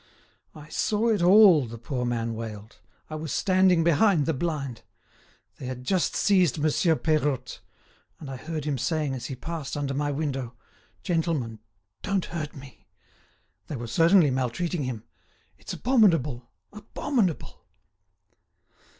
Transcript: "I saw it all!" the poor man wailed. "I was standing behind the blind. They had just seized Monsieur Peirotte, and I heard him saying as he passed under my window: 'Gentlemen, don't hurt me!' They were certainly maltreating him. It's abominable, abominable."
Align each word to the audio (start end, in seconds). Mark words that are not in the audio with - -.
"I 0.55 0.67
saw 0.69 1.09
it 1.09 1.21
all!" 1.21 1.67
the 1.67 1.77
poor 1.77 2.05
man 2.05 2.33
wailed. 2.33 2.79
"I 3.07 3.13
was 3.13 3.31
standing 3.31 3.83
behind 3.83 4.25
the 4.25 4.33
blind. 4.33 4.81
They 5.59 5.67
had 5.67 5.83
just 5.83 6.15
seized 6.15 6.57
Monsieur 6.57 6.95
Peirotte, 6.95 7.59
and 8.19 8.27
I 8.27 8.37
heard 8.37 8.65
him 8.65 8.79
saying 8.79 9.13
as 9.13 9.27
he 9.27 9.35
passed 9.35 9.77
under 9.77 9.93
my 9.93 10.09
window: 10.09 10.55
'Gentlemen, 11.03 11.59
don't 12.01 12.25
hurt 12.25 12.55
me!' 12.55 12.87
They 13.67 13.75
were 13.75 13.85
certainly 13.85 14.31
maltreating 14.31 14.85
him. 14.85 15.03
It's 15.59 15.73
abominable, 15.73 16.49
abominable." 16.73 17.67